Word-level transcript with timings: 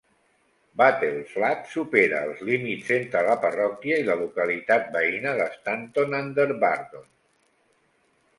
Battleflat 0.81 1.67
supera 1.73 2.21
els 2.29 2.41
límits 2.47 2.89
entre 2.95 3.21
la 3.27 3.35
parròquia 3.43 4.01
i 4.01 4.07
la 4.09 4.17
localitat 4.23 4.91
veïna 4.97 5.35
de 5.43 5.47
Stanton 5.59 6.19
under 6.23 6.49
Bardon. 6.67 7.07